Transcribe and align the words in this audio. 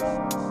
Meet 0.00 0.49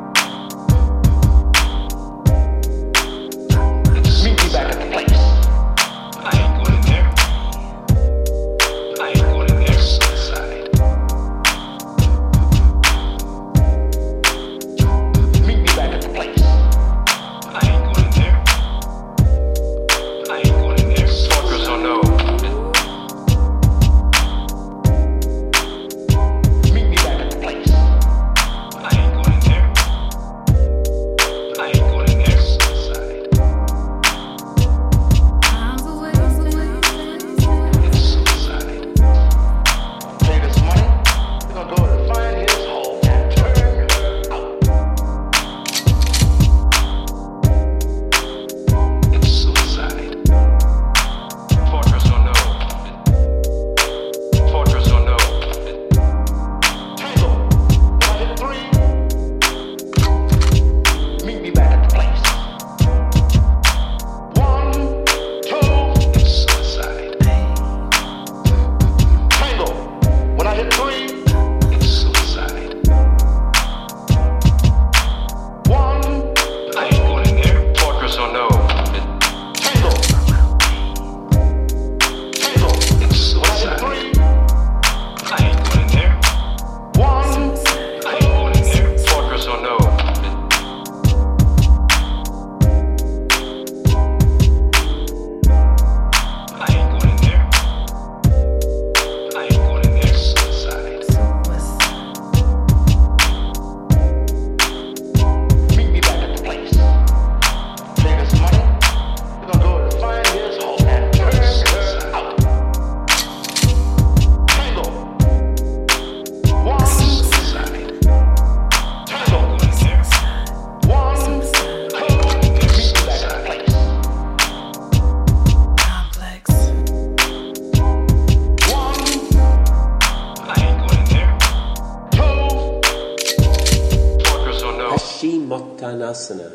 Paschimottanasana. 135.50 136.52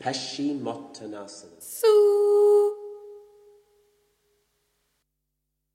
Paschimottanasana. 0.00 1.52
Su 1.60 2.53